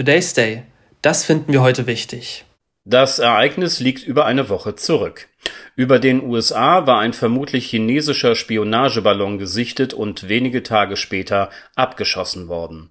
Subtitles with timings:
[0.00, 0.62] Today's Day.
[1.02, 2.46] Das finden wir heute wichtig.
[2.86, 5.28] Das Ereignis liegt über eine Woche zurück.
[5.76, 12.88] Über den USA war ein vermutlich chinesischer Spionageballon gesichtet und wenige Tage später abgeschossen worden.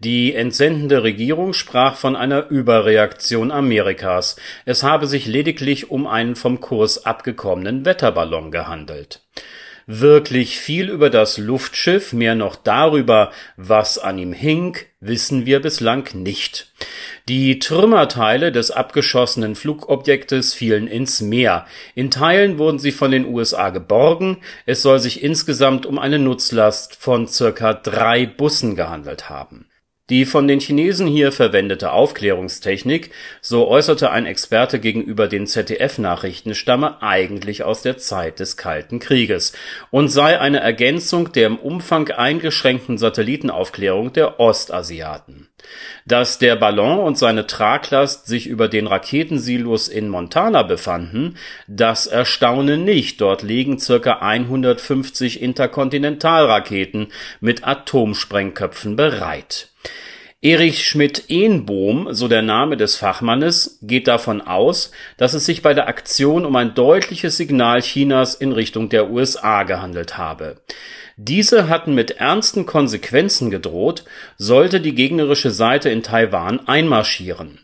[0.00, 4.34] Die entsendende Regierung sprach von einer Überreaktion Amerikas.
[4.64, 9.20] Es habe sich lediglich um einen vom Kurs abgekommenen Wetterballon gehandelt.
[9.90, 16.06] Wirklich viel über das Luftschiff, mehr noch darüber, was an ihm hing, wissen wir bislang
[16.12, 16.70] nicht.
[17.26, 21.64] Die Trümmerteile des abgeschossenen Flugobjektes fielen ins Meer.
[21.94, 24.42] In Teilen wurden sie von den USA geborgen.
[24.66, 29.68] Es soll sich insgesamt um eine Nutzlast von circa drei Bussen gehandelt haben
[30.10, 37.02] die von den Chinesen hier verwendete Aufklärungstechnik, so äußerte ein Experte gegenüber den ZDF-Nachrichten, stamme
[37.02, 39.52] eigentlich aus der Zeit des Kalten Krieges
[39.90, 45.48] und sei eine Ergänzung der im Umfang eingeschränkten Satellitenaufklärung der Ostasiaten.
[46.06, 52.76] Dass der Ballon und seine Traglast sich über den Raketensilos in Montana befanden, das erstaune
[52.78, 57.08] nicht, dort liegen circa 150 Interkontinentalraketen
[57.40, 59.68] mit Atomsprengköpfen bereit
[60.40, 65.88] Erich Schmidt-Ehnbohm, so der Name des Fachmannes, geht davon aus, dass es sich bei der
[65.88, 70.60] Aktion um ein deutliches Signal Chinas in Richtung der USA gehandelt habe.
[71.16, 74.04] Diese hatten mit ernsten Konsequenzen gedroht,
[74.36, 77.58] sollte die gegnerische Seite in Taiwan einmarschieren.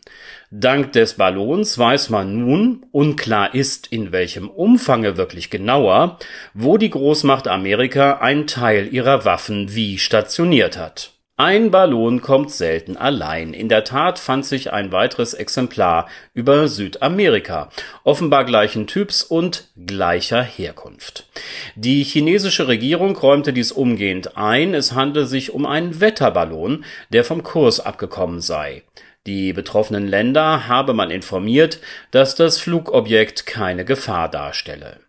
[0.51, 6.19] Dank des Ballons weiß man nun, unklar ist in welchem Umfange wirklich genauer,
[6.53, 12.95] wo die Großmacht Amerika einen Teil ihrer Waffen wie stationiert hat ein Ballon kommt selten
[12.95, 13.53] allein.
[13.53, 17.69] In der Tat fand sich ein weiteres Exemplar über Südamerika,
[18.05, 21.27] offenbar gleichen Typs und gleicher Herkunft.
[21.75, 27.43] Die chinesische Regierung räumte dies umgehend ein, es handle sich um einen Wetterballon, der vom
[27.43, 28.83] Kurs abgekommen sei.
[29.27, 31.79] Die betroffenen Länder habe man informiert,
[32.11, 35.04] dass das Flugobjekt keine Gefahr darstelle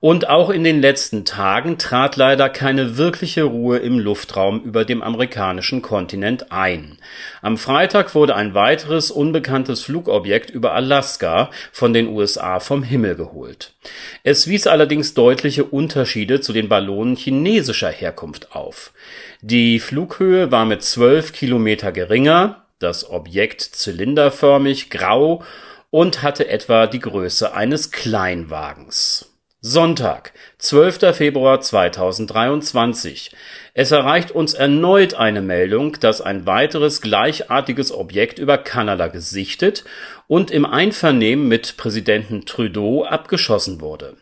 [0.00, 5.02] und auch in den letzten Tagen trat leider keine wirkliche Ruhe im Luftraum über dem
[5.02, 6.98] amerikanischen Kontinent ein.
[7.40, 13.72] Am Freitag wurde ein weiteres unbekanntes Flugobjekt über Alaska von den USA vom Himmel geholt.
[14.22, 18.92] Es wies allerdings deutliche Unterschiede zu den Ballonen chinesischer Herkunft auf.
[19.40, 25.42] Die Flughöhe war mit zwölf Kilometer geringer, das Objekt zylinderförmig, grau
[25.90, 29.35] und hatte etwa die Größe eines Kleinwagens
[29.68, 31.12] Sonntag, 12.
[31.16, 33.32] Februar 2023.
[33.74, 39.84] Es erreicht uns erneut eine Meldung, dass ein weiteres gleichartiges Objekt über Kanada gesichtet
[40.28, 44.16] und im Einvernehmen mit Präsidenten Trudeau abgeschossen wurde.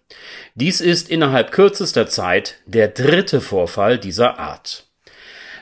[0.55, 4.87] Dies ist innerhalb kürzester Zeit der dritte Vorfall dieser Art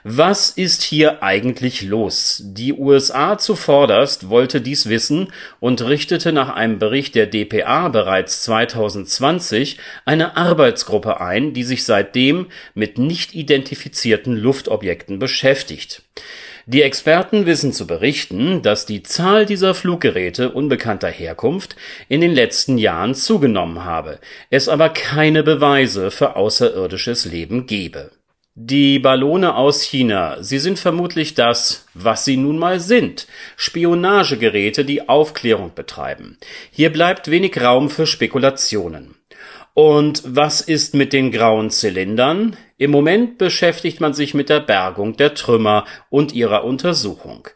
[0.05, 2.43] was ist hier eigentlich los?
[2.45, 9.79] Die USA zuvorderst wollte dies wissen und richtete nach einem Bericht der dpa bereits 2020
[10.05, 16.03] eine Arbeitsgruppe ein, die sich seitdem mit nicht identifizierten Luftobjekten beschäftigt.
[16.67, 21.77] Die Experten wissen zu berichten, dass die Zahl dieser Fluggeräte unbekannter Herkunft
[22.09, 24.19] in den letzten Jahren zugenommen habe,
[24.51, 28.11] es aber keine Beweise für außerirdisches Leben gebe
[28.55, 33.27] die Ballone aus China, sie sind vermutlich das, was sie nun mal sind.
[33.57, 36.37] Spionagegeräte, die Aufklärung betreiben.
[36.71, 39.15] Hier bleibt wenig Raum für Spekulationen.
[39.75, 42.59] Und was ist mit den grauen Zylindern?
[42.83, 47.47] Im Moment beschäftigt man sich mit der Bergung der Trümmer und ihrer Untersuchung.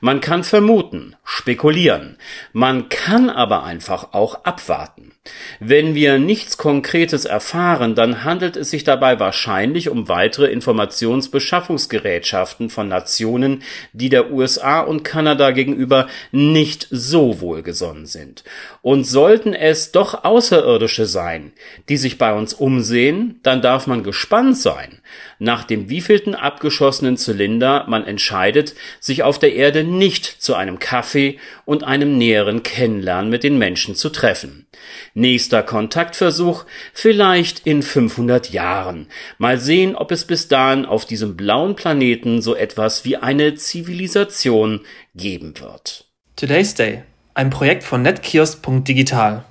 [0.00, 2.18] Man kann vermuten, spekulieren,
[2.52, 5.10] man kann aber einfach auch abwarten.
[5.58, 12.86] Wenn wir nichts Konkretes erfahren, dann handelt es sich dabei wahrscheinlich um weitere Informationsbeschaffungsgerätschaften von
[12.88, 18.44] Nationen, die der USA und Kanada gegenüber nicht so wohlgesonnen sind.
[18.82, 21.52] Und sollten es doch Außerirdische sein,
[21.88, 25.00] die sich bei uns umsehen, dann darf man gespannt sein, sein,
[25.38, 31.38] nach dem wievielten abgeschossenen Zylinder man entscheidet, sich auf der Erde nicht zu einem Kaffee
[31.64, 34.66] und einem näheren Kennenlernen mit den Menschen zu treffen.
[35.14, 39.08] Nächster Kontaktversuch vielleicht in 500 Jahren.
[39.38, 44.82] Mal sehen, ob es bis dahin auf diesem blauen Planeten so etwas wie eine Zivilisation
[45.14, 46.04] geben wird.
[46.36, 47.02] Today's Day,
[47.32, 49.46] ein Projekt von netkiosk.digital.